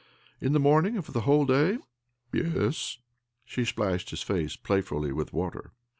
"In 0.47 0.53
the 0.53 0.59
morning, 0.59 0.95
and 0.95 1.05
for 1.05 1.11
the 1.11 1.21
whole 1.21 1.45
day?" 1.45 1.77
"Yes." 2.33 2.97
She 3.45 3.63
splashed 3.63 4.09
his 4.09 4.23
face 4.23 4.55
playfully 4.55 5.11
with 5.11 5.31
water. 5.31 5.73